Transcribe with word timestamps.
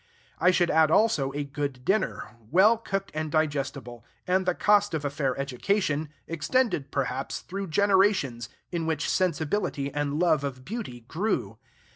I 0.39 0.49
should 0.49 0.71
add 0.71 0.89
also 0.89 1.31
a 1.33 1.43
good 1.43 1.85
dinner, 1.85 2.35
well 2.49 2.75
cooked 2.75 3.11
and 3.13 3.31
digestible; 3.31 4.03
and 4.25 4.47
the 4.47 4.55
cost 4.55 4.95
of 4.95 5.05
a 5.05 5.11
fair 5.11 5.37
education, 5.37 6.09
extended, 6.27 6.89
perhaps, 6.89 7.41
through 7.41 7.67
generations 7.67 8.49
in 8.71 8.87
which 8.87 9.07
sensibility 9.07 9.93
and 9.93 10.19
love 10.19 10.43
of 10.43 10.65
beauty 10.65 11.01
grew. 11.01 11.59